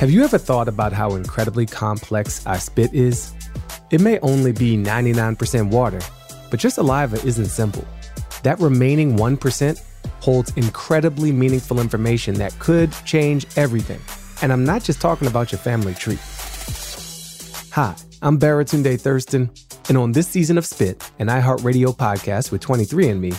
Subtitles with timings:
[0.00, 3.34] Have you ever thought about how incredibly complex our spit is?
[3.90, 6.00] It may only be 99% water,
[6.50, 7.86] but your saliva isn't simple.
[8.42, 9.82] That remaining 1%
[10.20, 14.00] holds incredibly meaningful information that could change everything.
[14.40, 16.18] And I'm not just talking about your family tree.
[17.72, 19.50] Hi, I'm Baratunde Thurston,
[19.90, 23.36] and on this season of Spit, an iHeartRadio podcast with 23andMe,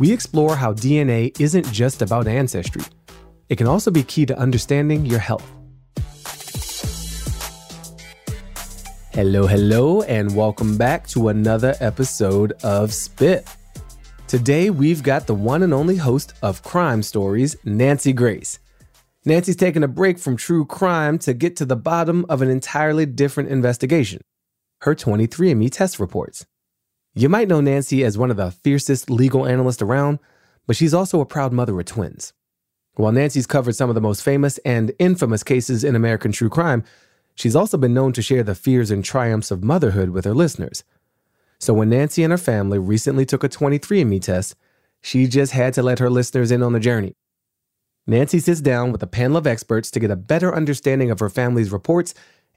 [0.00, 2.82] we explore how DNA isn't just about ancestry.
[3.48, 5.48] It can also be key to understanding your health.
[9.14, 13.46] Hello, hello, and welcome back to another episode of Spit.
[14.26, 18.58] Today, we've got the one and only host of Crime Stories, Nancy Grace.
[19.26, 23.04] Nancy's taking a break from true crime to get to the bottom of an entirely
[23.04, 24.22] different investigation
[24.80, 26.46] her 23andMe test reports.
[27.14, 30.20] You might know Nancy as one of the fiercest legal analysts around,
[30.66, 32.32] but she's also a proud mother of twins.
[32.94, 36.82] While Nancy's covered some of the most famous and infamous cases in American true crime,
[37.34, 40.84] she's also been known to share the fears and triumphs of motherhood with her listeners.
[41.58, 44.56] So when Nancy and her family recently took a 23andMe test,
[45.00, 47.14] she just had to let her listeners in on the journey.
[48.06, 51.30] Nancy sits down with a panel of experts to get a better understanding of her
[51.30, 52.14] family's reports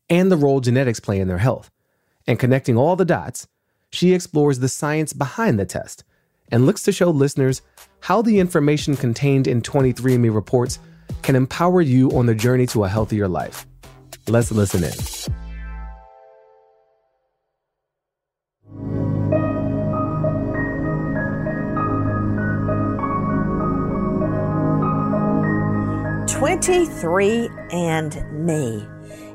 [0.10, 1.70] and the role genetics play in their health.
[2.28, 3.48] And connecting all the dots,
[3.92, 6.04] she explores the science behind the test
[6.52, 7.62] and looks to show listeners
[8.02, 10.80] how the information contained in 23andMe reports
[11.22, 13.66] can empower you on the journey to a healthier life.
[14.28, 14.92] Let's listen in.
[26.46, 28.86] 23 and me.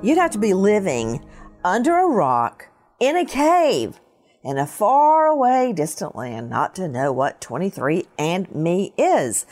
[0.03, 1.25] You'd have to be living
[1.65, 2.67] under a rock
[2.99, 4.01] in a cave
[4.43, 9.47] in a far away distant land not to know what 23 and me is.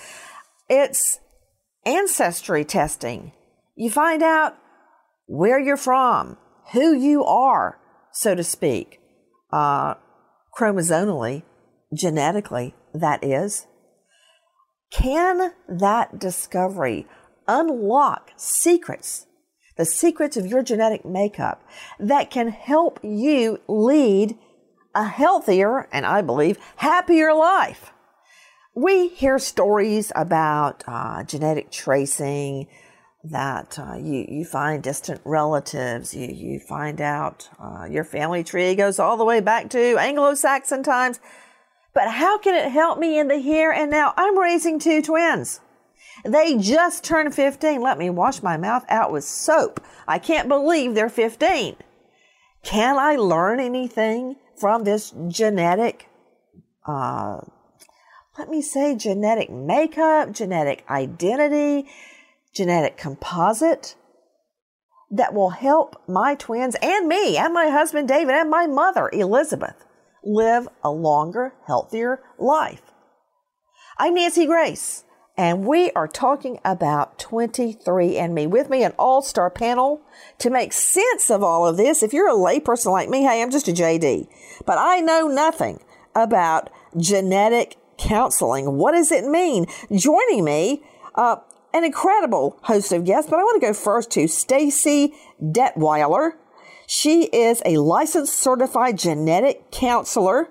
[0.69, 1.21] It's
[1.85, 3.33] ancestry testing.
[3.77, 4.57] You find out
[5.29, 6.37] where you're from,
[6.73, 7.79] who you are,
[8.13, 9.01] so to speak,
[9.53, 9.95] uh,
[10.59, 11.45] chromosomally,
[11.95, 13.67] genetically, that is.
[14.91, 17.07] Can that discovery
[17.47, 19.27] unlock secrets,
[19.77, 21.63] the secrets of your genetic makeup
[21.99, 24.37] that can help you lead
[24.95, 27.93] a healthier and I believe happier life.
[28.75, 32.69] We hear stories about uh, genetic tracing,
[33.25, 38.75] that uh, you, you find distant relatives, you, you find out uh, your family tree
[38.75, 41.19] goes all the way back to Anglo Saxon times.
[41.95, 44.15] But how can it help me in the here and now?
[44.17, 45.61] I'm raising two twins.
[46.25, 47.81] They just turned 15.
[47.81, 49.81] Let me wash my mouth out with soap.
[50.07, 51.77] I can't believe they're 15.
[52.63, 56.09] Can I learn anything from this genetic,
[56.87, 57.41] uh,
[58.37, 61.89] let me say, genetic makeup, genetic identity,
[62.55, 63.95] genetic composite
[65.11, 69.85] that will help my twins and me and my husband David and my mother Elizabeth
[70.23, 72.83] live a longer, healthier life.
[73.99, 75.05] I'm Nancy Grace
[75.39, 78.49] and we are talking about 23andMe.
[78.49, 80.03] With me, an all star panel
[80.39, 82.03] to make sense of all of this.
[82.03, 84.27] If you're a layperson like me, hey, I'm just a JD,
[84.67, 85.79] but I know nothing
[86.15, 88.77] about genetic counseling.
[88.77, 89.67] What does it mean?
[89.95, 90.83] Joining me,
[91.15, 91.37] uh,
[91.73, 96.33] an incredible host of guests, but I want to go first to Stacy Detwiler.
[96.87, 100.49] She is a licensed certified genetic counselor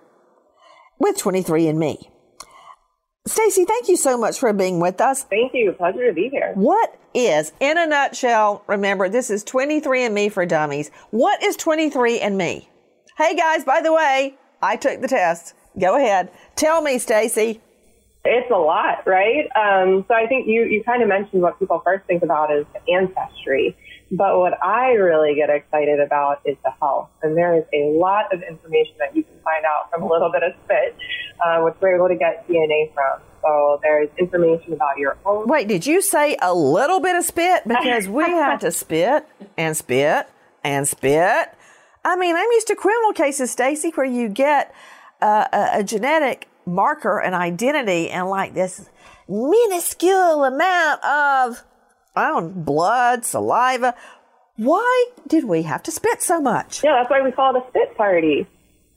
[1.00, 2.11] with 23andMe.
[3.25, 5.23] Stacy, thank you so much for being with us.
[5.23, 5.73] Thank you.
[5.73, 6.53] Pleasure to be here.
[6.55, 10.91] What is, in a nutshell, remember, this is 23andMe for Dummies.
[11.09, 12.67] What is 23andMe?
[13.17, 15.55] Hey guys, by the way, I took the test.
[15.79, 16.31] Go ahead.
[16.55, 17.61] Tell me, Stacy.
[18.27, 19.47] It's a lot, right?
[19.55, 22.65] Um, so I think you, you kind of mentioned what people first think about is
[22.88, 23.75] ancestry.
[24.11, 27.09] But what I really get excited about is the health.
[27.21, 30.31] And there is a lot of information that you can find out from a little
[30.31, 30.95] bit of spit,
[31.45, 33.19] uh, which we're able to get DNA from.
[33.41, 35.47] So there's information about your own.
[35.47, 37.67] Wait, did you say a little bit of spit?
[37.67, 40.28] Because we had to spit and spit
[40.63, 41.53] and spit.
[42.05, 44.73] I mean, I'm used to criminal cases, Stacy, where you get
[45.22, 48.90] uh, a, a genetic marker, an identity, and like this
[49.28, 51.64] minuscule amount of
[52.16, 53.96] I don't blood, saliva.
[54.55, 56.84] Why did we have to spit so much?
[56.84, 58.47] Yeah, that's why we call it a spit party.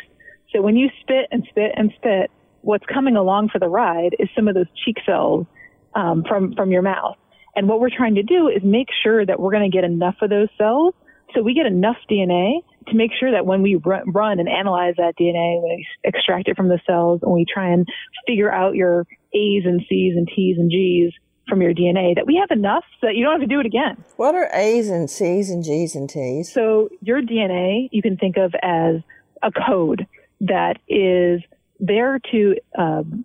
[0.52, 2.30] So when you spit and spit and spit,
[2.62, 5.46] what's coming along for the ride is some of those cheek cells
[5.94, 7.16] um, from from your mouth.
[7.54, 10.16] And what we're trying to do is make sure that we're going to get enough
[10.22, 10.94] of those cells,
[11.34, 15.14] so we get enough DNA to make sure that when we run and analyze that
[15.20, 17.86] DNA, when we extract it from the cells, and we try and
[18.26, 21.12] figure out your A's and C's and T's and G's
[21.48, 23.66] from your DNA, that we have enough so that you don't have to do it
[23.66, 24.04] again.
[24.16, 26.52] What are A's and C's and G's and T's?
[26.52, 28.96] So your DNA, you can think of as
[29.42, 30.06] a code
[30.40, 31.40] that is
[31.78, 33.24] there to um,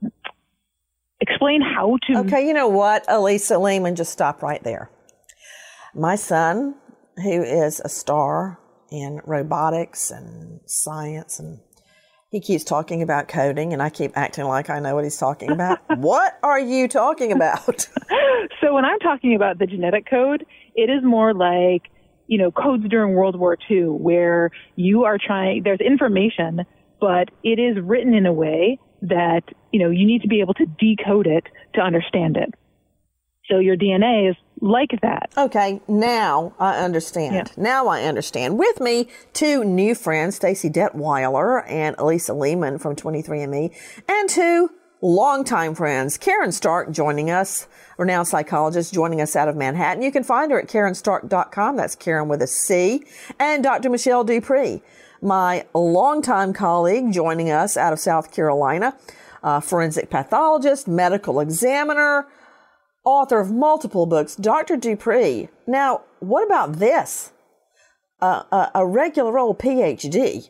[1.19, 2.19] explain how to.
[2.19, 4.89] Okay, you know what, Elisa Lehman, just stop right there.
[5.93, 6.75] My son,
[7.17, 8.59] who is a star
[8.91, 11.59] in robotics and science and
[12.29, 15.51] he keeps talking about coding and I keep acting like I know what he's talking
[15.51, 15.79] about.
[15.97, 17.87] what are you talking about?
[18.61, 20.45] so when I'm talking about the genetic code,
[20.75, 21.83] it is more like,
[22.27, 26.65] you know, codes during World War II where you are trying, there's information,
[26.99, 30.55] but it is written in a way that, you know, you need to be able
[30.55, 31.45] to decode it
[31.75, 32.53] to understand it.
[33.49, 35.31] So your DNA is like that.
[35.37, 37.35] Okay, now I understand.
[37.35, 37.45] Yeah.
[37.63, 38.57] Now I understand.
[38.57, 43.75] With me, two new friends, Stacy Detwiler and Elisa Lehman from 23andMe,
[44.07, 44.71] and two
[45.01, 47.67] longtime friends, Karen Stark joining us,
[47.97, 50.01] renowned psychologist joining us out of Manhattan.
[50.01, 51.75] You can find her at karenstark.com.
[51.75, 53.03] That's Karen with a C.
[53.39, 53.89] And Dr.
[53.89, 54.81] Michelle DuPre,
[55.21, 58.97] my longtime colleague joining us out of South Carolina,
[59.61, 62.27] forensic pathologist, medical examiner,
[63.05, 64.77] author of multiple books, Dr.
[64.77, 65.49] DuPre.
[65.67, 67.31] Now, what about this?
[68.21, 70.49] Uh, a, a regular old PhD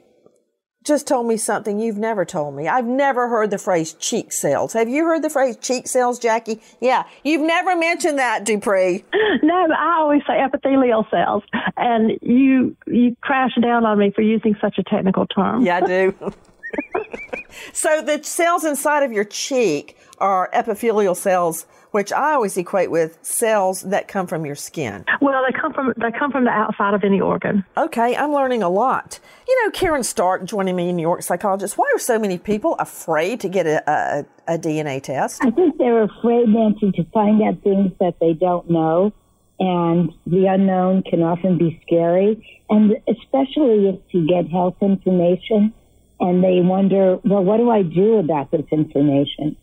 [0.86, 2.68] just told me something you've never told me.
[2.68, 4.74] I've never heard the phrase cheek cells.
[4.74, 6.62] Have you heard the phrase cheek cells, Jackie?
[6.80, 9.04] Yeah, you've never mentioned that, DuPre.
[9.42, 11.44] No, I always say epithelial cells,
[11.76, 15.66] and you you crash down on me for using such a technical term.
[15.66, 16.16] Yeah, I do.
[17.74, 21.66] so the cells inside of your cheek are epithelial cells
[21.96, 25.06] which I always equate with cells that come from your skin.
[25.22, 27.64] Well, they come from they come from the outside of any organ.
[27.78, 29.18] Okay, I'm learning a lot.
[29.48, 31.78] You know, Karen Stark joining me, New York psychologist.
[31.78, 34.26] Why are so many people afraid to get a, a,
[34.56, 35.42] a DNA test?
[35.42, 39.14] I think they're afraid, Nancy, to find out things that they don't know,
[39.62, 45.74] and the unknown can often be scary, and especially if you get health information
[46.20, 49.56] and they wonder, well, what do I do about this information?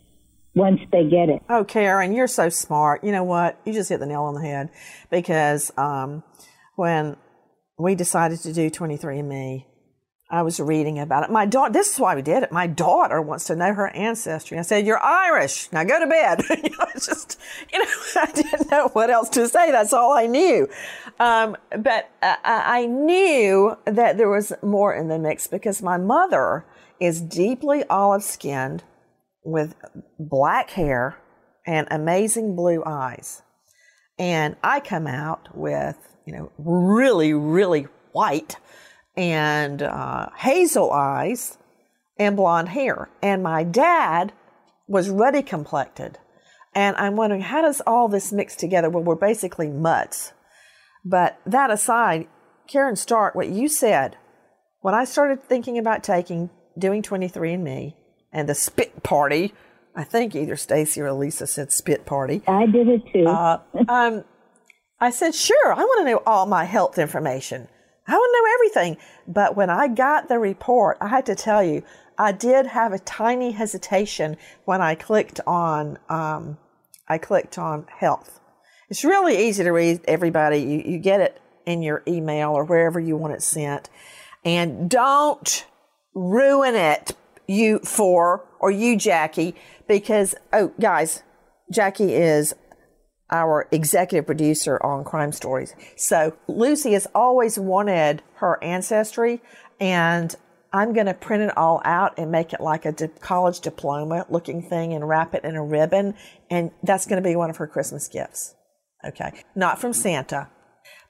[0.54, 1.42] Once they get it.
[1.48, 3.04] Oh, Karen, you're so smart.
[3.04, 3.58] You know what?
[3.64, 4.70] You just hit the nail on the head
[5.10, 6.22] because um,
[6.76, 7.16] when
[7.78, 9.66] we decided to do 23andMe,
[10.30, 11.30] I was reading about it.
[11.30, 12.50] My daughter, this is why we did it.
[12.50, 14.58] My daughter wants to know her ancestry.
[14.58, 15.70] I said, You're Irish.
[15.72, 16.42] Now go to bed.
[16.64, 17.38] you know, just,
[17.70, 17.90] you know,
[18.22, 19.70] I didn't know what else to say.
[19.70, 20.68] That's all I knew.
[21.20, 26.64] Um, but uh, I knew that there was more in the mix because my mother
[26.98, 28.84] is deeply olive skinned
[29.44, 29.74] with
[30.18, 31.16] black hair
[31.66, 33.42] and amazing blue eyes.
[34.18, 35.96] And I come out with,
[36.26, 38.56] you know, really, really white
[39.16, 41.58] and uh, hazel eyes
[42.18, 43.08] and blonde hair.
[43.22, 44.32] And my dad
[44.86, 46.18] was ruddy complected.
[46.74, 48.88] And I'm wondering, how does all this mix together?
[48.88, 50.32] Well, we're basically mutts.
[51.04, 52.28] But that aside,
[52.68, 54.16] Karen Stark, what you said,
[54.80, 57.94] when I started thinking about taking, doing 23andMe,
[58.32, 59.54] and the spit party.
[59.94, 62.42] I think either Stacy or Lisa said spit party.
[62.48, 63.26] I did it too.
[63.26, 63.58] uh,
[63.88, 64.24] um,
[65.00, 67.68] I said, sure, I want to know all my health information.
[68.06, 69.04] I want to know everything.
[69.26, 71.82] But when I got the report, I had to tell you,
[72.18, 76.58] I did have a tiny hesitation when I clicked on, um,
[77.08, 78.40] I clicked on health.
[78.90, 80.58] It's really easy to read, everybody.
[80.58, 83.88] You, you get it in your email or wherever you want it sent.
[84.44, 85.66] And don't
[86.14, 89.54] ruin it you for or you, Jackie,
[89.88, 91.22] because, oh, guys,
[91.70, 92.54] Jackie is
[93.30, 95.74] our executive producer on Crime Stories.
[95.96, 99.40] So Lucy has always wanted her ancestry,
[99.80, 100.34] and
[100.72, 104.26] I'm going to print it all out and make it like a di- college diploma
[104.28, 106.14] looking thing and wrap it in a ribbon.
[106.50, 108.54] And that's going to be one of her Christmas gifts.
[109.04, 109.32] Okay.
[109.54, 110.48] Not from Santa,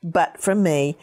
[0.03, 0.97] but from me.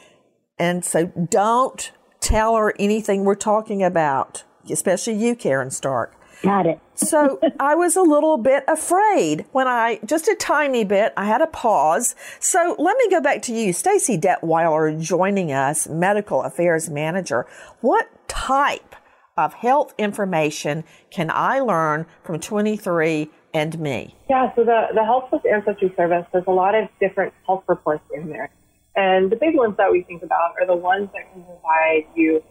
[0.57, 6.15] And so don't tell her anything we're talking about, especially you, Karen Stark.
[6.41, 6.79] Got it.
[6.95, 11.41] so I was a little bit afraid when I, just a tiny bit, I had
[11.41, 12.15] a pause.
[12.39, 17.45] So let me go back to you, Stacy Detwiler, joining us, Medical Affairs Manager.
[17.81, 18.95] What type
[19.37, 24.15] of health information can I learn from 23 and me?
[24.29, 28.03] Yeah, so the, the Health Plus Ancestry Service, there's a lot of different health reports
[28.13, 28.49] in there.
[28.95, 32.43] And the big ones that we think about are the ones that can provide you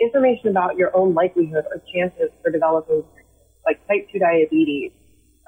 [0.00, 3.04] information about your own likelihood or chances for developing
[3.64, 4.92] like type 2 diabetes.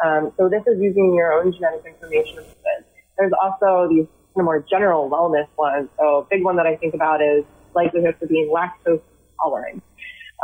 [0.05, 2.45] Um, so this is using your own genetic information.
[3.17, 5.89] There's also these more general wellness ones.
[5.99, 9.03] So a big one that I think about is likelihood for being lactose
[9.41, 9.83] tolerant.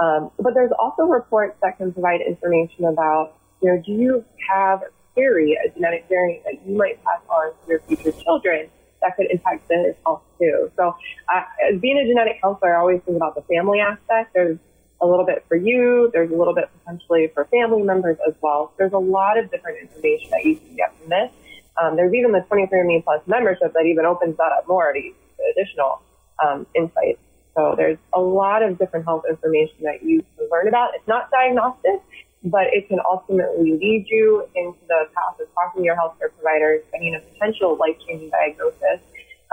[0.02, 4.82] Um, but there's also reports that can provide information about, you know, do you have
[4.82, 8.68] a theory, a genetic variant that you might pass on to your future children
[9.04, 10.70] that could impact their health too.
[10.76, 10.96] So
[11.34, 11.42] uh,
[11.80, 14.32] being a genetic counselor, I always think about the family aspect.
[14.34, 14.58] There's
[15.00, 16.10] a little bit for you.
[16.12, 18.72] There's a little bit potentially for family members as well.
[18.78, 21.30] There's a lot of different information that you can get from this.
[21.80, 25.12] Um, there's even the 23andMe Plus membership that even opens that up more to
[25.52, 26.00] additional
[26.44, 27.18] um, insights.
[27.56, 30.90] So there's a lot of different health information that you can learn about.
[30.94, 32.00] It's not diagnostic,
[32.44, 36.82] but it can ultimately lead you into the path of talking to your healthcare providers,
[36.92, 39.00] getting a potential life-changing diagnosis,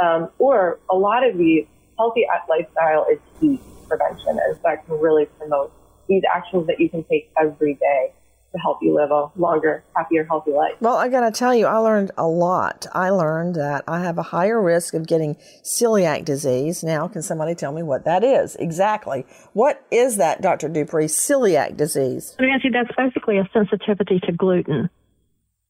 [0.01, 1.65] um, or a lot of these
[1.98, 5.71] healthy lifestyle is key prevention, and that can really promote
[6.07, 8.12] these actions that you can take every day
[8.51, 10.74] to help you live a longer, happier, healthy life.
[10.81, 12.86] Well, I got to tell you, I learned a lot.
[12.93, 16.84] I learned that I have a higher risk of getting celiac disease.
[16.84, 19.25] Now, can somebody tell me what that is exactly?
[19.53, 20.70] What is that, Dr.
[20.70, 21.05] DuPre?
[21.05, 22.36] Celiac disease.
[22.39, 24.89] Nancy, that's basically a sensitivity to gluten,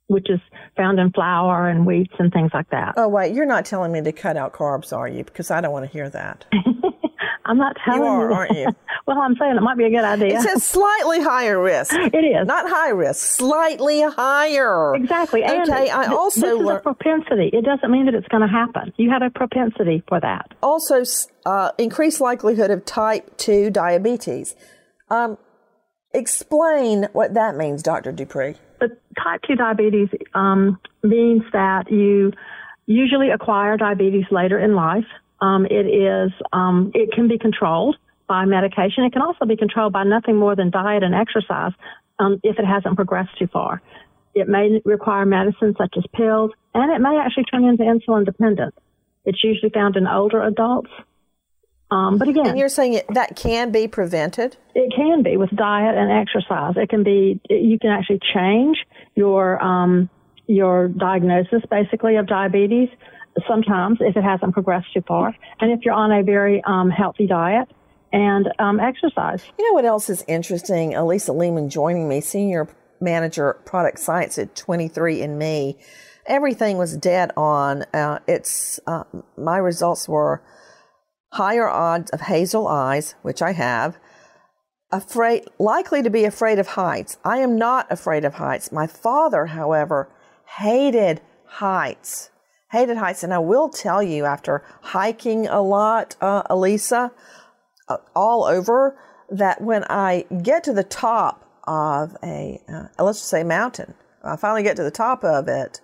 [0.08, 0.40] which is
[0.76, 2.96] found in flour and wheats and things like that.
[2.98, 5.24] Oh, wait, you're not telling me to cut out carbs, are you?
[5.24, 6.46] Because I don't want to hear that.
[7.46, 8.08] I'm not telling you.
[8.08, 8.68] Are, you aren't you?
[9.08, 10.38] well, I'm saying it might be a good idea.
[10.38, 11.94] It says slightly higher risk.
[12.14, 12.46] It is.
[12.48, 14.94] Not high risk, slightly higher.
[14.96, 15.44] Exactly.
[15.44, 17.50] And okay, I th- also This is a propensity.
[17.54, 18.94] It doesn't mean that it's going to happen.
[18.98, 20.54] You have a propensity for that.
[20.62, 21.04] also
[21.46, 24.56] uh, increased likelihood of type 2 diabetes.
[25.10, 25.38] Um,
[26.14, 28.12] explain what that means, Dr.
[28.12, 28.56] DuPre.
[28.80, 28.92] But
[29.24, 32.32] type 2 diabetes um, means that you
[32.86, 35.06] usually acquire diabetes later in life.
[35.42, 37.96] Um, it is, um, it can be controlled
[38.28, 39.04] by medication.
[39.04, 41.74] It can also be controlled by nothing more than diet and exercise
[42.20, 43.82] um, if it hasn't progressed too far.
[44.34, 48.74] It may require medicine such as pills, and it may actually turn into insulin dependent.
[49.26, 50.90] It's usually found in older adults.
[51.90, 54.56] Um, but again, And you're saying it, that can be prevented?
[54.74, 56.76] it can be with diet and exercise.
[56.78, 57.42] It can be.
[57.50, 58.78] You can actually change
[59.16, 60.10] your um,
[60.48, 62.88] your diagnosis, basically, of diabetes.
[63.48, 67.28] Sometimes, if it hasn't progressed too far, and if you're on a very um, healthy
[67.28, 67.70] diet
[68.12, 69.44] and um, exercise.
[69.58, 70.96] You know what else is interesting?
[70.96, 72.68] Elisa Lehman joining me, senior
[73.00, 75.76] manager product science at 23andMe.
[76.26, 77.84] Everything was dead on.
[77.94, 79.04] Uh, it's uh,
[79.38, 80.44] my results were
[81.34, 83.98] higher odds of hazel eyes, which I have.
[84.92, 87.18] Afraid, likely to be afraid of heights.
[87.24, 88.72] I am not afraid of heights.
[88.72, 90.10] My father, however,
[90.58, 92.31] hated heights.
[92.72, 97.12] Hated heights, and I will tell you, after hiking a lot, uh, Elisa,
[97.90, 98.98] uh, all over,
[99.30, 104.38] that when I get to the top of a, uh, let's just say mountain, I
[104.38, 105.82] finally get to the top of it,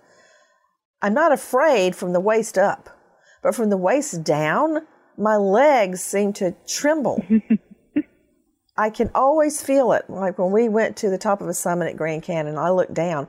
[1.02, 2.88] I'm not afraid from the waist up,
[3.42, 7.22] but from the waist down, my legs seem to tremble.
[8.78, 10.08] I can always feel it.
[10.08, 12.94] Like when we went to the top of a summit at Grand Canyon, I looked
[12.94, 13.28] down.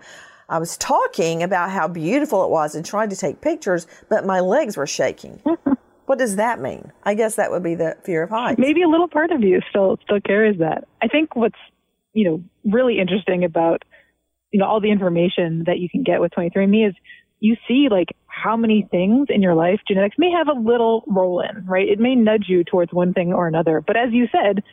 [0.50, 4.40] I was talking about how beautiful it was and tried to take pictures, but my
[4.40, 5.42] legs were shaking.
[6.06, 6.92] what does that mean?
[7.04, 8.60] I guess that would be the fear of heights.
[8.60, 10.88] maybe a little part of you still still carries that.
[11.02, 11.60] I think what's
[12.14, 13.84] you know really interesting about
[14.52, 16.96] you know all the information that you can get with 23andMe is
[17.40, 21.42] you see like how many things in your life genetics may have a little role
[21.42, 21.88] in, right?
[21.88, 24.64] It may nudge you towards one thing or another, but as you said,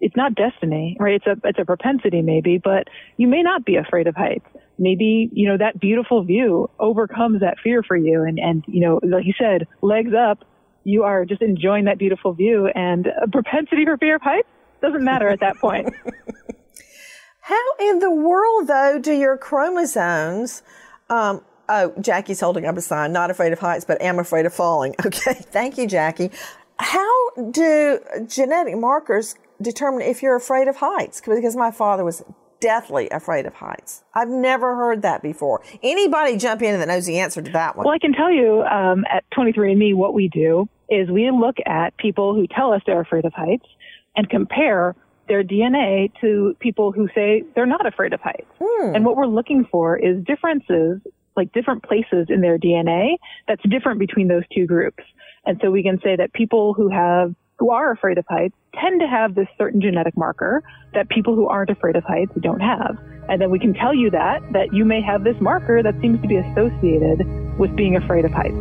[0.00, 1.14] it's not destiny, right?
[1.14, 4.46] It's a it's a propensity maybe, but you may not be afraid of heights.
[4.78, 9.00] Maybe you know that beautiful view overcomes that fear for you, and and you know
[9.02, 10.44] like you said, legs up,
[10.84, 14.48] you are just enjoying that beautiful view, and a propensity for fear of heights
[14.80, 15.92] doesn't matter at that point.
[17.40, 20.62] How in the world, though, do your chromosomes?
[21.08, 24.54] Um, oh, Jackie's holding up a sign, not afraid of heights, but am afraid of
[24.54, 24.94] falling.
[25.06, 26.30] Okay, thank you, Jackie.
[26.78, 31.20] How do genetic markers determine if you're afraid of heights?
[31.20, 32.22] Because my father was
[32.60, 34.02] deathly afraid of heights.
[34.14, 35.62] I've never heard that before.
[35.82, 37.84] Anybody jump in that knows the answer to that one?
[37.84, 41.96] Well, I can tell you um, at 23andMe what we do is we look at
[41.96, 43.66] people who tell us they're afraid of heights
[44.16, 44.96] and compare
[45.28, 48.50] their DNA to people who say they're not afraid of heights.
[48.60, 48.94] Hmm.
[48.94, 51.00] And what we're looking for is differences,
[51.36, 55.04] like different places in their DNA that's different between those two groups.
[55.44, 59.00] And so we can say that people who have who are afraid of heights tend
[59.00, 60.62] to have this certain genetic marker
[60.94, 62.96] that people who aren't afraid of heights don't have.
[63.28, 66.20] And then we can tell you that, that you may have this marker that seems
[66.22, 67.26] to be associated
[67.58, 68.54] with being afraid of heights.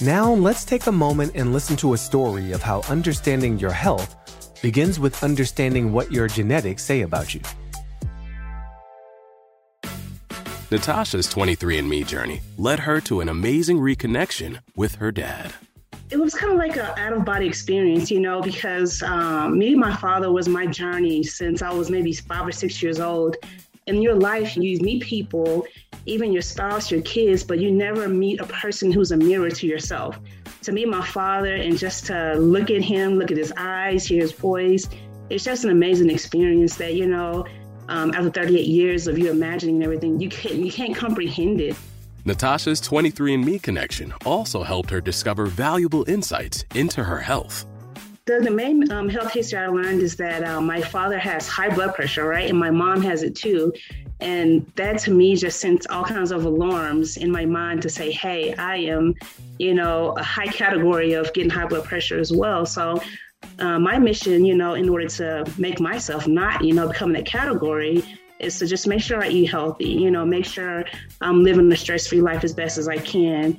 [0.00, 4.16] Now, let's take a moment and listen to a story of how understanding your health
[4.60, 7.40] begins with understanding what your genetics say about you.
[10.70, 15.52] Natasha's 23andMe journey led her to an amazing reconnection with her dad.
[16.10, 19.78] It was kind of like an out of body experience, you know, because um, meeting
[19.78, 23.36] my father was my journey since I was maybe five or six years old.
[23.86, 25.66] In your life, you meet people,
[26.06, 29.66] even your spouse, your kids, but you never meet a person who's a mirror to
[29.66, 30.18] yourself.
[30.62, 34.22] To meet my father and just to look at him, look at his eyes, hear
[34.22, 34.88] his voice,
[35.30, 37.46] it's just an amazing experience that, you know,
[37.88, 41.76] um, after 38 years of you imagining everything, you can't, you can't comprehend it.
[42.24, 47.66] Natasha's 23andMe connection also helped her discover valuable insights into her health.
[48.26, 51.68] The, the main um, health history I learned is that uh, my father has high
[51.68, 52.48] blood pressure, right?
[52.48, 53.70] And my mom has it too.
[54.20, 58.10] And that to me just sent all kinds of alarms in my mind to say,
[58.10, 59.14] hey, I am,
[59.58, 62.64] you know, a high category of getting high blood pressure as well.
[62.64, 63.02] So
[63.58, 67.26] uh, my mission, you know, in order to make myself not, you know, become that
[67.26, 68.04] category
[68.38, 70.84] is to just make sure I eat healthy, you know, make sure
[71.20, 73.58] I'm living a stress free life as best as I can.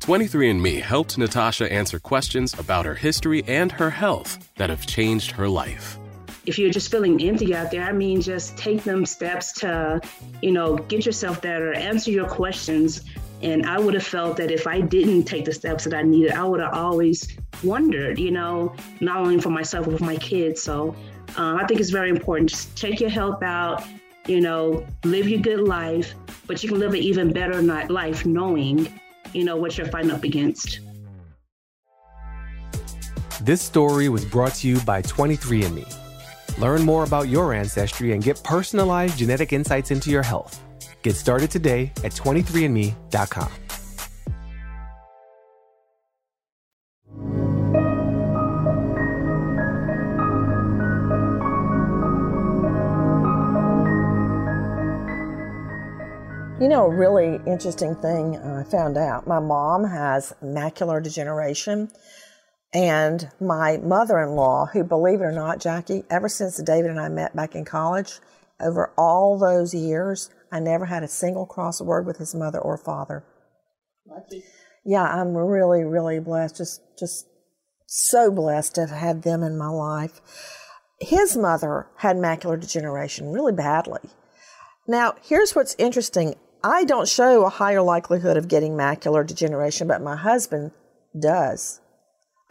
[0.00, 5.48] 23andMe helped Natasha answer questions about her history and her health that have changed her
[5.48, 5.98] life.
[6.44, 10.00] If you're just feeling empty out there, I mean, just take them steps to,
[10.42, 13.02] you know, get yourself better, answer your questions,
[13.42, 16.32] and I would have felt that if I didn't take the steps that I needed,
[16.32, 20.62] I would have always wondered, you know, not only for myself, but for my kids.
[20.62, 20.96] So
[21.36, 22.50] um, I think it's very important.
[22.50, 23.84] Just take your health out,
[24.26, 26.14] you know, live your good life,
[26.46, 29.00] but you can live an even better life knowing,
[29.32, 30.80] you know, what you're fighting up against.
[33.42, 35.94] This story was brought to you by 23andMe.
[36.58, 40.62] Learn more about your ancestry and get personalized genetic insights into your health
[41.06, 43.48] Get started today at 23andme.com.
[56.60, 61.88] You know, a really interesting thing I found out my mom has macular degeneration.
[62.74, 66.98] And my mother in law, who, believe it or not, Jackie, ever since David and
[66.98, 68.18] I met back in college,
[68.60, 72.76] over all those years, I never had a single cross word with his mother or
[72.76, 73.24] father.
[74.06, 74.44] Lucky.
[74.84, 76.56] Yeah, I'm really, really blessed.
[76.56, 77.26] Just, just
[77.86, 80.20] so blessed to have had them in my life.
[81.00, 84.10] His mother had macular degeneration really badly.
[84.86, 86.36] Now, here's what's interesting.
[86.62, 90.72] I don't show a higher likelihood of getting macular degeneration, but my husband
[91.18, 91.80] does.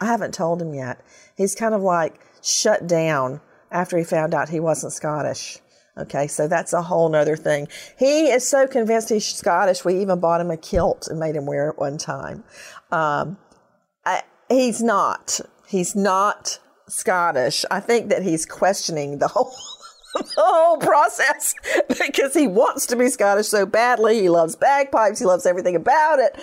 [0.00, 1.04] I haven't told him yet.
[1.36, 5.58] He's kind of like shut down after he found out he wasn't Scottish.
[5.98, 7.68] Okay, so that's a whole nother thing.
[7.98, 11.46] He is so convinced he's Scottish, we even bought him a kilt and made him
[11.46, 12.44] wear it one time.
[12.92, 13.38] Um,
[14.04, 15.40] I, he's not.
[15.66, 17.64] He's not Scottish.
[17.70, 19.54] I think that he's questioning the whole
[20.14, 21.54] the whole process
[21.88, 24.20] because he wants to be Scottish so badly.
[24.20, 25.18] He loves bagpipes.
[25.18, 26.38] He loves everything about it.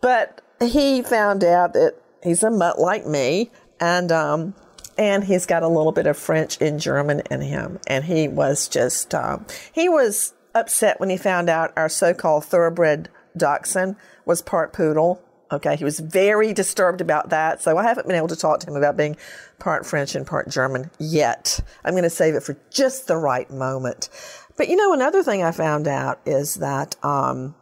[0.00, 4.54] But he found out that he's a mutt like me, and um,
[4.98, 7.78] and he's got a little bit of French and German in him.
[7.86, 9.38] And he was just, uh,
[9.72, 15.22] he was upset when he found out our so called thoroughbred dachshund was part poodle.
[15.52, 17.62] Okay, he was very disturbed about that.
[17.62, 19.16] So I haven't been able to talk to him about being
[19.58, 21.60] part French and part German yet.
[21.84, 24.08] I'm going to save it for just the right moment.
[24.56, 27.54] But you know, another thing I found out is that um,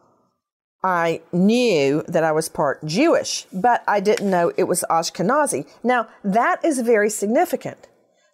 [0.84, 5.66] I knew that I was part Jewish, but I didn't know it was Ashkenazi.
[5.82, 7.88] Now, that is very significant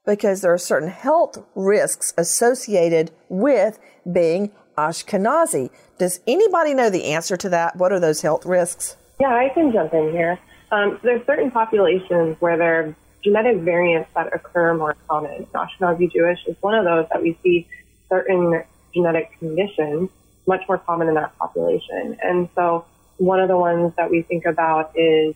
[0.04, 3.78] because there are certain health risks associated with
[4.10, 5.70] being Ashkenazi.
[5.98, 7.76] Does anybody know the answer to that?
[7.76, 8.96] What are those health risks?
[9.20, 10.36] Yeah, I can jump in here.
[10.72, 15.46] Um, there's certain populations where there are genetic variants that occur more common.
[15.54, 17.68] Ashkenazi Jewish is one of those that we see
[18.08, 20.10] certain genetic conditions
[20.46, 22.16] much more common in that population.
[22.22, 22.84] And so
[23.18, 25.34] one of the ones that we think about is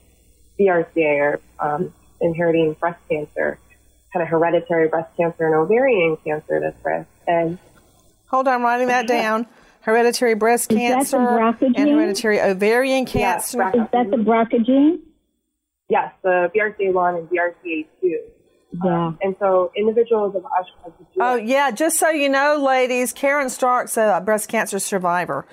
[0.59, 3.59] BRCA or um, inheriting breast cancer,
[4.13, 7.09] kind of hereditary breast cancer and ovarian cancer that's risk.
[7.27, 7.59] And
[8.29, 9.47] hold on, I'm writing that down.
[9.81, 13.59] Hereditary breast Is cancer that the and hereditary ovarian Yes, cancer.
[13.59, 13.85] BRCA.
[13.85, 15.03] Is that the BRCA gene?
[15.91, 18.19] yes, the BRCA1 and BRCA2.
[18.83, 19.13] Yeah.
[19.23, 23.97] And so individuals of Ashkenazi Jewish Oh yeah, just so you know, ladies, Karen Stark's
[23.97, 25.47] a breast cancer survivor.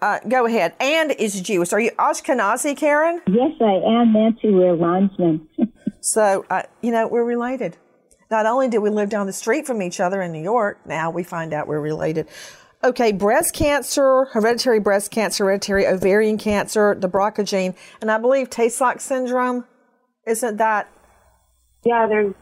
[0.00, 0.74] Uh, go ahead.
[0.78, 1.72] And is Jewish.
[1.72, 3.22] Are you Ashkenazi, Karen?
[3.26, 4.12] Yes, I am.
[4.12, 5.48] Nancy, we're landsmen.
[6.02, 7.78] So, uh, you know, we're related.
[8.30, 11.10] Not only did we live down the street from each other in New York, now
[11.10, 12.28] we find out we're related.
[12.84, 18.50] Okay, breast cancer, hereditary breast cancer, hereditary ovarian cancer, the BRCA gene, and I believe
[18.50, 19.64] Tay-Sachs syndrome.
[20.28, 20.88] Isn't that?
[21.86, 22.34] Yeah, there's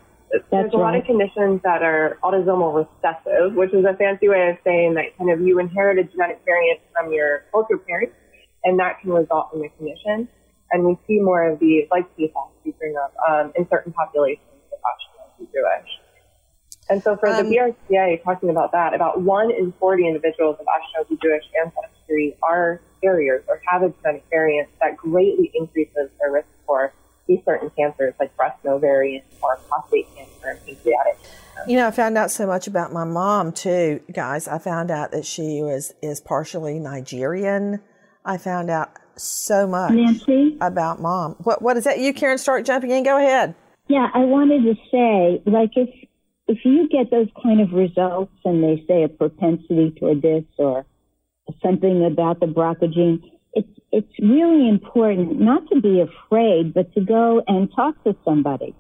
[0.50, 4.57] there's a lot of conditions that are autosomal recessive, which is a fancy way of
[4.64, 8.16] saying that kind of you inherit a genetic variant from your culture parents,
[8.64, 10.28] and that can result in the condition.
[10.72, 14.48] And we see more of these, like PFAS, you bring up, um, in certain populations
[14.72, 15.90] of Ashkenazi Jewish.
[16.88, 20.66] And so for Um, the BRCA, talking about that, about one in 40 individuals of
[20.66, 26.48] Ashkenazi Jewish ancestry are carriers or have a genetic variant that greatly increases their risk
[26.66, 26.92] for
[27.26, 31.18] these certain cancers like breast and ovarian or prostate cancer and pancreatic.
[31.66, 34.48] You know, I found out so much about my mom too, guys.
[34.48, 37.80] I found out that she was is partially Nigerian.
[38.24, 40.56] I found out so much Nancy?
[40.60, 41.37] about mom.
[41.44, 41.98] What what is that?
[41.98, 43.04] You, Karen Stark jumping in.
[43.04, 43.54] Go ahead.
[43.88, 45.88] Yeah, I wanted to say, like, if
[46.48, 50.84] if you get those kind of results and they say a propensity toward this or
[51.62, 53.30] something about the BRCA gene,
[53.94, 58.74] it's really important not to be afraid, but to go and talk to somebody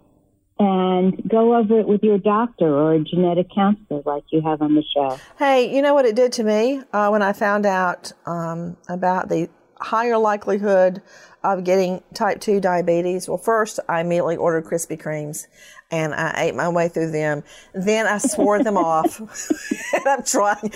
[0.58, 4.74] and go over it with your doctor or a genetic counselor, like you have on
[4.74, 5.16] the show.
[5.38, 9.28] Hey, you know what it did to me uh, when I found out um, about
[9.28, 9.48] the
[9.80, 11.00] higher likelihood
[11.44, 13.28] of getting type 2 diabetes?
[13.28, 15.46] Well, first, I immediately ordered Krispy Kremes
[15.90, 17.44] and I ate my way through them.
[17.72, 19.20] Then I swore them off.
[19.92, 20.72] and I'm trying.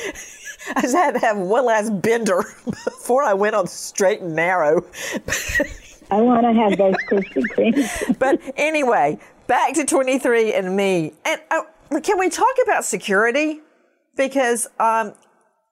[0.75, 4.35] I just had to have one last bender before I went on the straight and
[4.35, 4.85] narrow.
[6.11, 8.19] I want to have those Krispy Kremes.
[8.19, 11.13] but anyway, back to 23 and me.
[11.25, 11.63] And uh,
[12.01, 13.61] can we talk about security?
[14.17, 15.15] Because um,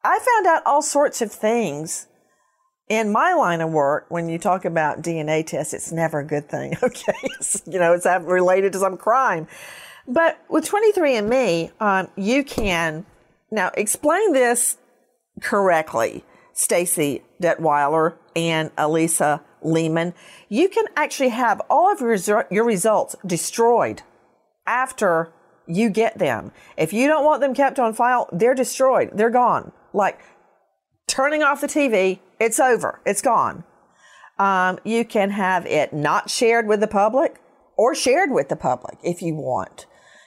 [0.05, 2.07] I found out all sorts of things
[2.89, 4.07] in my line of work.
[4.09, 6.77] When you talk about DNA tests, it's never a good thing.
[6.83, 9.49] Okay, It's, you know, it's related to some crime.
[10.07, 13.05] But with 23andMe, um, you can
[13.51, 14.77] now explain this
[15.41, 16.25] correctly.
[16.53, 20.15] Stacy Detwiler and Elisa Lehman,
[20.49, 24.03] you can actually have all of your, your results destroyed
[24.67, 25.33] after
[25.67, 26.53] you get them.
[26.77, 29.11] If you don't want them kept on file, they're destroyed.
[29.13, 29.73] They're gone.
[29.93, 30.21] Like
[31.07, 33.01] turning off the TV, it's over.
[33.05, 33.65] It's gone.
[34.39, 37.41] Um, you can have it not shared with the public
[37.77, 39.87] or shared with the public if you want.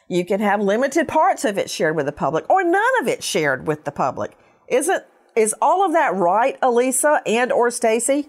[0.09, 3.23] You can have limited parts of it shared with the public or none of it
[3.23, 4.35] shared with the public.
[4.67, 5.03] Isn't
[5.35, 8.27] is all of that right, Elisa and or Stacy?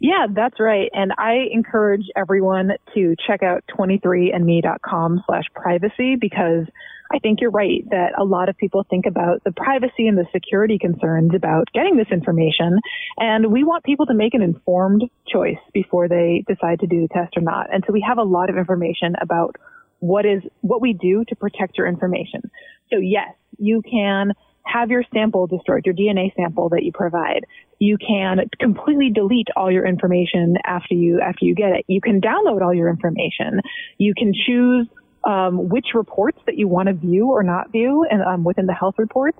[0.00, 0.88] Yeah, that's right.
[0.94, 6.64] And I encourage everyone to check out 23andme.com slash privacy because
[7.12, 10.26] I think you're right that a lot of people think about the privacy and the
[10.32, 12.78] security concerns about getting this information.
[13.18, 17.08] And we want people to make an informed choice before they decide to do the
[17.08, 17.72] test or not.
[17.72, 19.56] And so we have a lot of information about
[19.98, 22.42] what is, what we do to protect your information.
[22.90, 24.32] So yes, you can
[24.64, 27.44] have your sample destroyed, your DNA sample that you provide.
[27.78, 31.84] You can completely delete all your information after you after you get it.
[31.88, 33.60] You can download all your information.
[33.98, 34.86] You can choose
[35.24, 38.74] um, which reports that you want to view or not view, and um, within the
[38.74, 39.38] health reports,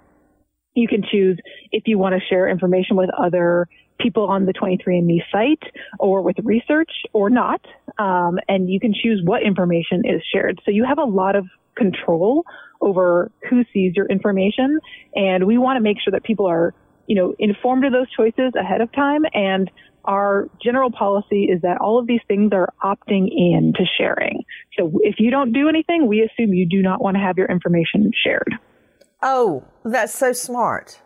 [0.79, 1.38] you can choose
[1.73, 5.62] if you want to share information with other people on the 23andMe site
[5.99, 7.61] or with research or not.
[7.99, 10.61] Um, and you can choose what information is shared.
[10.64, 12.45] So you have a lot of control
[12.81, 14.79] over who sees your information.
[15.14, 16.75] And we want to make sure that people are,
[17.07, 19.23] you know, informed of those choices ahead of time.
[19.33, 19.71] And
[20.05, 24.45] our general policy is that all of these things are opting in to sharing.
[24.79, 27.47] So if you don't do anything, we assume you do not want to have your
[27.47, 28.55] information shared.
[29.22, 31.00] Oh, that's so smart.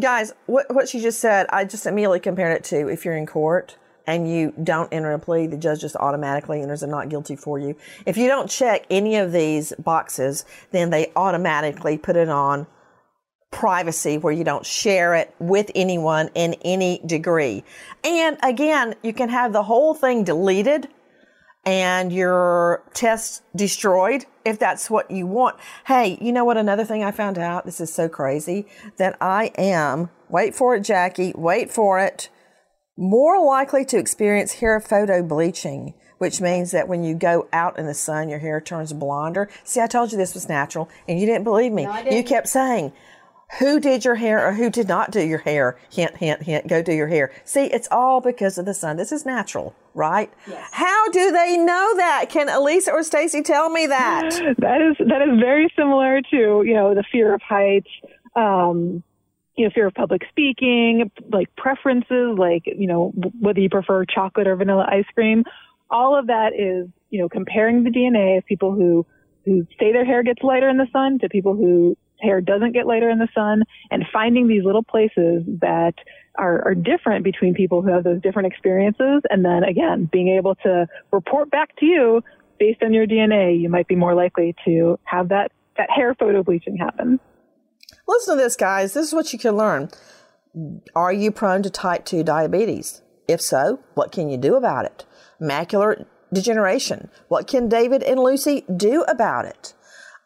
[0.00, 3.26] Guys, what, what she just said, I just immediately compared it to if you're in
[3.26, 7.36] court and you don't enter a plea, the judge just automatically enters a not guilty
[7.36, 7.76] for you.
[8.06, 12.66] If you don't check any of these boxes, then they automatically put it on
[13.50, 17.64] privacy where you don't share it with anyone in any degree.
[18.04, 20.88] And again, you can have the whole thing deleted
[21.68, 25.54] and your test destroyed if that's what you want.
[25.86, 26.56] Hey, you know what?
[26.56, 30.80] Another thing I found out, this is so crazy, that I am, wait for it,
[30.80, 32.30] Jackie, wait for it,
[32.96, 37.84] more likely to experience hair photo bleaching, which means that when you go out in
[37.84, 39.50] the sun, your hair turns blonder.
[39.62, 41.86] See, I told you this was natural and you didn't believe me.
[42.10, 42.94] You kept saying,
[43.58, 45.78] who did your hair or who did not do your hair?
[45.90, 47.32] Hint, hint, hint, go do your hair.
[47.44, 48.96] See, it's all because of the sun.
[48.96, 50.30] This is natural, right?
[50.46, 50.68] Yes.
[50.72, 52.26] How do they know that?
[52.28, 54.30] Can Elisa or Stacy tell me that?
[54.58, 57.88] that is that is very similar to, you know, the fear of heights,
[58.36, 59.02] um,
[59.56, 64.46] you know, fear of public speaking, like preferences, like, you know, whether you prefer chocolate
[64.46, 65.44] or vanilla ice cream.
[65.90, 69.06] All of that is, you know, comparing the DNA of people who
[69.46, 72.86] who say their hair gets lighter in the sun to people who hair doesn't get
[72.86, 75.94] lighter in the sun and finding these little places that
[76.36, 79.22] are, are different between people who have those different experiences.
[79.30, 82.22] And then again, being able to report back to you
[82.58, 86.42] based on your DNA, you might be more likely to have that, that hair photo
[86.42, 87.20] bleaching happen.
[88.06, 88.94] Listen to this, guys.
[88.94, 89.90] This is what you can learn.
[90.94, 93.02] Are you prone to type 2 diabetes?
[93.28, 95.04] If so, what can you do about it?
[95.40, 97.10] Macular degeneration.
[97.28, 99.74] What can David and Lucy do about it?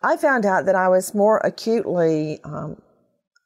[0.02, 2.80] I found out that I was more acutely, um,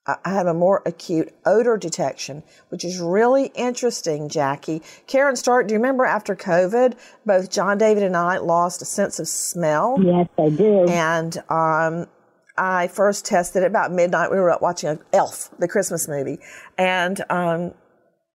[0.07, 4.83] I had a more acute odor detection, which is really interesting, Jackie.
[5.07, 9.19] Karen Stark, do you remember after COVID, both John David and I lost a sense
[9.19, 9.99] of smell?
[10.01, 10.85] Yes, I do.
[10.89, 12.07] And um,
[12.57, 14.31] I first tested it about midnight.
[14.31, 16.39] We were up watching Elf, the Christmas movie,
[16.79, 17.75] and um,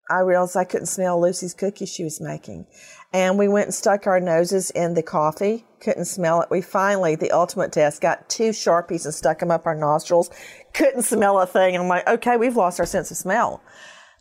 [0.10, 2.66] I realized I couldn't smell Lucy's cookies she was making.
[3.14, 6.50] And we went and stuck our noses in the coffee, couldn't smell it.
[6.50, 10.30] We finally, the ultimate test, got two Sharpies and stuck them up our nostrils,
[10.74, 11.76] couldn't smell a thing.
[11.76, 13.62] And I'm like, okay, we've lost our sense of smell.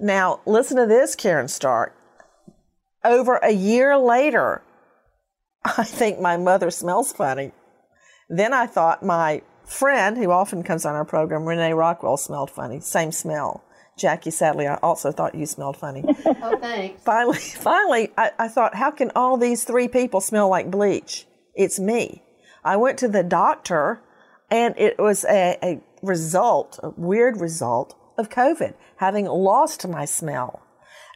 [0.00, 1.94] Now, listen to this, Karen Stark.
[3.04, 4.62] Over a year later,
[5.64, 7.52] I think my mother smells funny.
[8.28, 12.80] Then I thought my friend, who often comes on our program, Renee Rockwell, smelled funny.
[12.80, 13.64] Same smell.
[14.00, 16.02] Jackie, sadly, I also thought you smelled funny.
[16.26, 17.02] oh, thanks.
[17.02, 21.26] Finally, finally, I, I thought, how can all these three people smell like bleach?
[21.54, 22.22] It's me.
[22.64, 24.02] I went to the doctor,
[24.50, 30.62] and it was a, a result, a weird result of COVID, having lost my smell.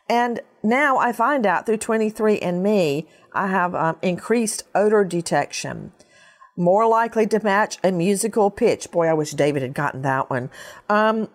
[0.08, 5.92] And now I find out through 23andMe, I have um, increased odor detection,
[6.54, 8.90] more likely to match a musical pitch.
[8.90, 10.50] Boy, I wish David had gotten that one.
[10.90, 11.30] Um,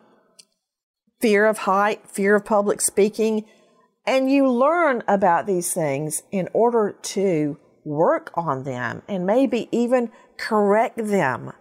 [1.20, 3.46] fear of height, fear of public speaking.
[4.06, 10.12] And you learn about these things in order to work on them and maybe even
[10.38, 11.52] correct them.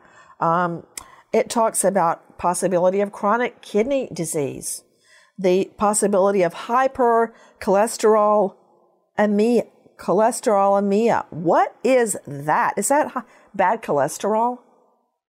[0.40, 0.86] Um,
[1.32, 4.84] it talks about possibility of chronic kidney disease,
[5.38, 8.54] the possibility of hypercholesterol
[9.98, 10.78] cholesterol
[11.30, 12.74] What is that?
[12.76, 14.58] Is that bad cholesterol?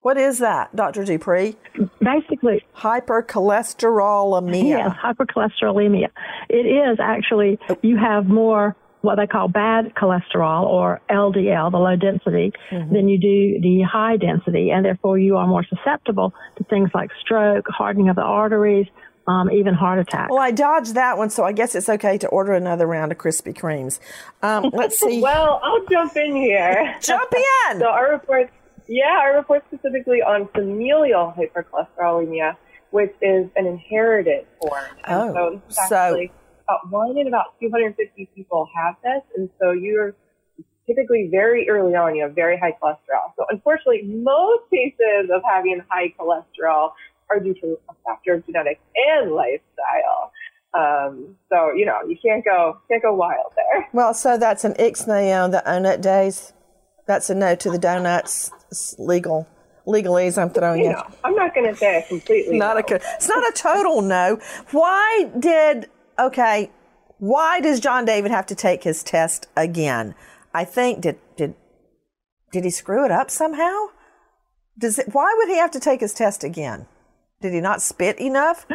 [0.07, 1.03] What is that, Dr.
[1.03, 1.53] DuPre?
[1.99, 4.69] Basically, hypercholesterolemia.
[4.69, 6.07] Yes, hypercholesterolemia.
[6.47, 11.97] It is actually, you have more what they call bad cholesterol or LDL, the low
[11.97, 12.93] density, mm-hmm.
[12.93, 17.09] than you do the high density, and therefore you are more susceptible to things like
[17.19, 18.87] stroke, hardening of the arteries,
[19.27, 20.29] um, even heart attack.
[20.29, 23.17] Well, I dodged that one, so I guess it's okay to order another round of
[23.17, 23.99] Krispy Kremes.
[24.41, 25.19] Um, let's see.
[25.21, 26.95] well, I'll jump in here.
[27.01, 27.79] jump in.
[27.79, 28.51] so our reports
[28.87, 32.55] yeah, I report specifically on familial hypercholesterolemia,
[32.91, 34.83] which is an inherited form.
[35.05, 36.31] And oh, so, actually,
[36.63, 40.15] about one in about 250 people have this, and so you're
[40.87, 43.33] typically very early on you have very high cholesterol.
[43.37, 46.91] So unfortunately, most cases of having high cholesterol
[47.29, 50.31] are due to a factor of genetics and lifestyle.
[50.73, 53.87] Um, so you know you can't go can't go wild there.
[53.93, 56.53] Well, so that's an ixnay on the donut days.
[57.07, 58.51] That's a no to the donuts
[58.99, 59.47] legal
[59.87, 60.91] legalese I'm throwing you.
[60.91, 62.57] Know, I'm not going to say completely.
[62.57, 62.95] Not no.
[62.95, 62.99] a.
[63.15, 64.39] It's not a total no.
[64.71, 65.89] Why did
[66.19, 66.69] okay?
[67.19, 70.13] Why does John David have to take his test again?
[70.53, 71.55] I think did did
[72.51, 73.87] did he screw it up somehow?
[74.77, 75.13] Does it?
[75.13, 76.85] Why would he have to take his test again?
[77.41, 78.65] Did he not spit enough?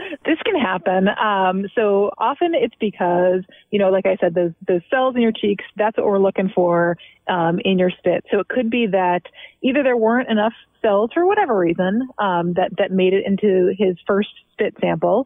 [0.52, 1.08] Can happen.
[1.08, 5.32] Um, so often it's because, you know, like I said, those, those cells in your
[5.32, 6.96] cheeks, that's what we're looking for
[7.28, 8.24] um, in your spit.
[8.30, 9.22] So it could be that
[9.62, 13.96] either there weren't enough cells for whatever reason um, that, that made it into his
[14.06, 15.24] first spit sample.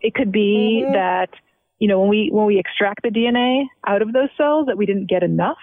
[0.00, 0.92] It could be mm-hmm.
[0.92, 1.30] that,
[1.78, 4.86] you know, when we, when we extract the DNA out of those cells that we
[4.86, 5.58] didn't get enough.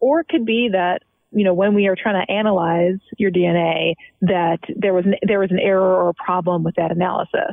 [0.00, 1.02] Or it could be that
[1.32, 5.40] you know, when we are trying to analyze your DNA, that there was an, there
[5.40, 7.52] was an error or a problem with that analysis.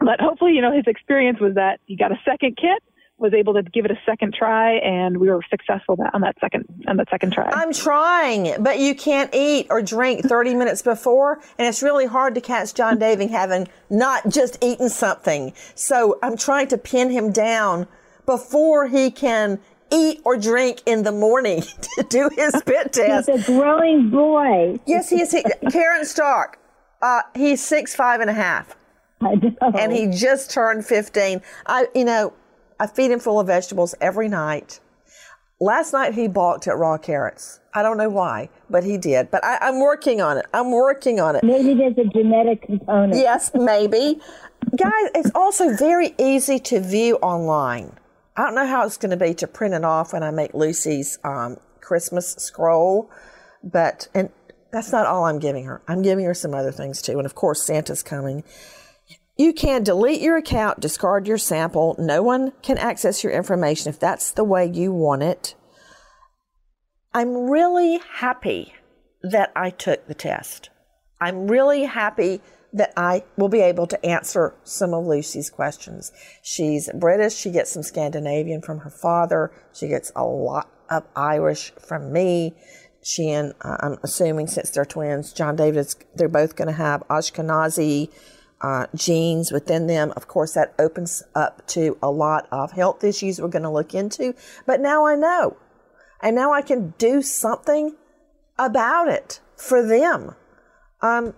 [0.00, 2.82] But hopefully, you know, his experience was that he got a second kit
[3.20, 6.64] was able to give it a second try, and we were successful on that second
[6.88, 7.50] on that second try.
[7.52, 12.34] I'm trying, but you can't eat or drink 30 minutes before, and it's really hard
[12.34, 15.52] to catch John David having not just eaten something.
[15.74, 17.86] So I'm trying to pin him down
[18.24, 19.60] before he can
[19.92, 21.62] eat or drink in the morning
[21.98, 23.28] to do his spit test.
[23.28, 24.80] He's a growing boy.
[24.86, 25.30] Yes, he is.
[25.30, 26.58] He, Karen Stark,
[27.02, 28.76] uh, he's six, five and a half.
[29.20, 29.72] I know.
[29.78, 31.42] And he just turned 15.
[31.66, 32.32] I, you know,
[32.78, 34.80] I feed him full of vegetables every night.
[35.60, 37.60] Last night he balked at raw carrots.
[37.74, 39.30] I don't know why, but he did.
[39.30, 40.46] But I, I'm working on it.
[40.54, 41.44] I'm working on it.
[41.44, 43.14] Maybe there's a genetic component.
[43.16, 44.20] Yes, maybe.
[44.76, 47.92] Guys, it's also very easy to view online.
[48.36, 50.54] I don't know how it's going to be to print it off when I make
[50.54, 53.10] Lucy's um, Christmas scroll,
[53.62, 54.30] but and
[54.72, 55.82] that's not all I'm giving her.
[55.86, 58.44] I'm giving her some other things too, and of course Santa's coming.
[59.40, 61.96] You can delete your account, discard your sample.
[61.98, 65.54] No one can access your information if that's the way you want it.
[67.14, 68.74] I'm really happy
[69.22, 70.68] that I took the test.
[71.22, 72.42] I'm really happy
[72.74, 76.12] that I will be able to answer some of Lucy's questions.
[76.42, 77.34] She's British.
[77.34, 79.52] She gets some Scandinavian from her father.
[79.72, 82.52] She gets a lot of Irish from me.
[83.02, 87.02] She and uh, I'm assuming since they're twins, John David's, they're both going to have
[87.08, 88.10] Ashkenazi
[88.60, 90.12] uh, genes within them.
[90.16, 93.94] Of course, that opens up to a lot of health issues we're going to look
[93.94, 94.34] into.
[94.66, 95.56] But now I know.
[96.22, 97.96] And now I can do something
[98.58, 100.34] about it for them.
[101.00, 101.34] Um,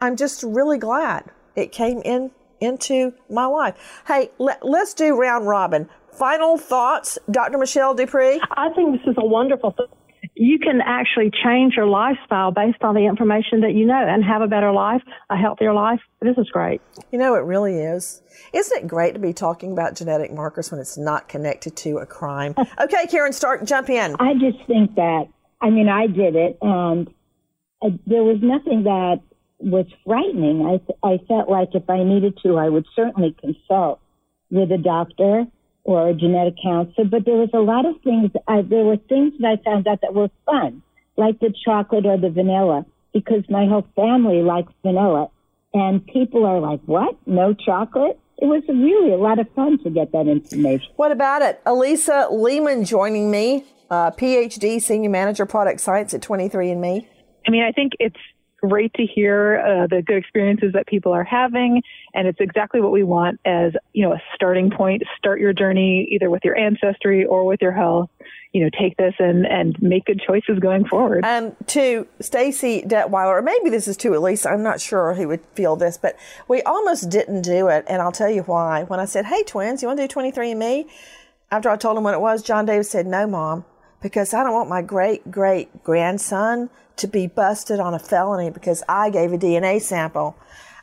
[0.00, 4.02] I'm just really glad it came in into my life.
[4.06, 5.88] Hey, let, us do round robin.
[6.12, 7.56] Final thoughts, Dr.
[7.58, 8.38] Michelle DuPre?
[8.50, 9.86] I think this is a wonderful thing.
[10.40, 14.40] You can actually change your lifestyle based on the information that you know and have
[14.40, 16.00] a better life, a healthier life.
[16.22, 16.80] This is great.
[17.12, 18.22] You know, it really is.
[18.54, 22.06] Isn't it great to be talking about genetic markers when it's not connected to a
[22.06, 22.54] crime?
[22.80, 24.16] okay, Karen Stark, jump in.
[24.18, 25.28] I just think that,
[25.60, 27.08] I mean, I did it and
[27.82, 29.20] uh, there was nothing that
[29.58, 30.64] was frightening.
[30.64, 34.00] I, I felt like if I needed to, I would certainly consult
[34.50, 35.44] with a doctor
[35.84, 37.06] or a genetic counselor.
[37.06, 38.30] But there was a lot of things.
[38.46, 40.82] I, there were things that I found out that were fun,
[41.16, 45.30] like the chocolate or the vanilla, because my whole family likes vanilla.
[45.72, 47.16] And people are like, "What?
[47.26, 50.90] No chocolate?" It was really a lot of fun to get that information.
[50.96, 51.60] What about it?
[51.66, 57.06] Elisa Lehman joining me, uh, PhD, Senior Manager, Product Science at 23andMe.
[57.46, 58.16] I mean, I think it's
[58.60, 61.82] great to hear uh, the good experiences that people are having.
[62.14, 65.02] And it's exactly what we want as you know a starting point.
[65.18, 68.10] Start your journey either with your ancestry or with your health.
[68.52, 71.24] You know take this and and make good choices going forward.
[71.24, 75.40] Um to stacy Detwiler or maybe this is to elisa i'm not sure who would
[75.54, 76.16] feel this but
[76.48, 78.82] we almost didn't do it and i'll tell you why.
[78.84, 80.88] When i said hey twins you want to do 23andme
[81.50, 83.64] after i told him what it was John David said no mom
[84.02, 86.70] because i don't want my great great grandson
[87.00, 90.36] to be busted on a felony because I gave a DNA sample.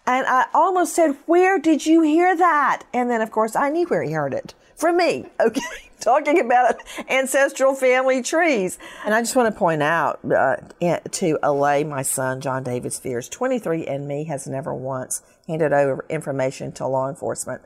[0.05, 2.83] And I almost said, Where did you hear that?
[2.93, 5.25] And then, of course, I knew where he heard it from me.
[5.39, 5.61] Okay.
[5.99, 6.75] Talking about
[7.09, 8.77] ancestral family trees.
[9.03, 13.27] And I just want to point out uh, to allay my son, John David's fears
[13.29, 17.63] 23andMe has never once handed over information to law enforcement.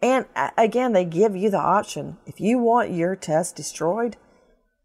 [0.00, 2.16] And uh, again, they give you the option.
[2.26, 4.16] If you want your test destroyed,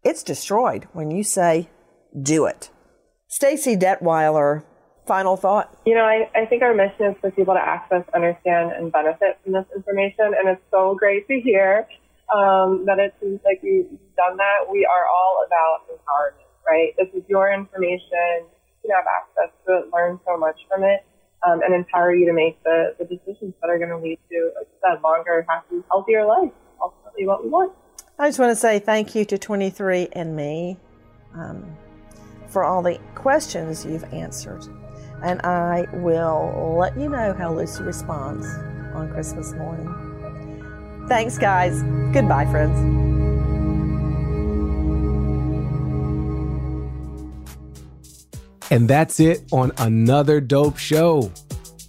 [0.02, 1.70] it's destroyed when you say,
[2.20, 2.70] do it.
[3.30, 4.64] Stacy Detweiler,
[5.06, 5.70] final thought?
[5.86, 9.38] You know, I, I think our mission is for people to access, understand, and benefit
[9.44, 10.34] from this information.
[10.34, 11.86] And it's so great to hear
[12.34, 14.66] um, that it seems like you've done that.
[14.68, 16.90] We are all about empowerment, right?
[16.98, 18.50] This is your information.
[18.82, 21.06] You can have access to it, learn so much from it,
[21.46, 24.50] um, and empower you to make the, the decisions that are going to lead to,
[24.58, 26.50] like I said, longer, happy, healthier life.
[26.82, 27.72] Ultimately, what we want.
[28.18, 30.78] I just want to say thank you to 23andMe.
[31.32, 31.76] Um,
[32.50, 34.66] for all the questions you've answered.
[35.22, 38.46] And I will let you know how Lucy responds
[38.94, 41.06] on Christmas morning.
[41.08, 41.82] Thanks, guys.
[42.12, 42.78] Goodbye, friends.
[48.70, 51.32] And that's it on another dope show.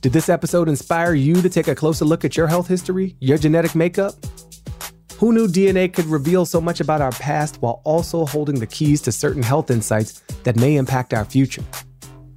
[0.02, 3.38] Did this episode inspire you to take a closer look at your health history, your
[3.38, 4.16] genetic makeup?
[5.22, 9.04] Who knew DNA could reveal so much about our past while also holding the keys
[9.04, 11.64] to certain health insights that may impact our future?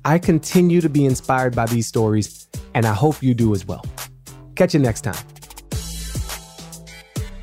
[0.04, 3.86] I continue to be inspired by these stories, and I hope you do as well.
[4.54, 5.16] Catch you next time.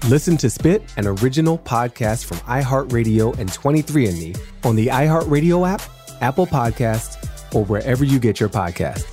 [0.08, 5.82] Listen to Spit, an original podcast from iHeartRadio and 23andMe on the iHeartRadio app,
[6.22, 7.18] Apple Podcasts,
[7.56, 9.11] or wherever you get your podcasts.